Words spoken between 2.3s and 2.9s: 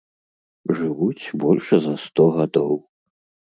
гадоў.